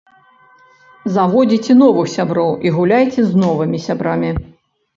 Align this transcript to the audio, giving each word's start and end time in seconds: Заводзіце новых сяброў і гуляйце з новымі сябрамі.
Заводзіце 1.17 1.71
новых 1.83 2.09
сяброў 2.15 2.51
і 2.69 2.73
гуляйце 2.81 3.21
з 3.29 3.33
новымі 3.45 3.85
сябрамі. 3.87 4.29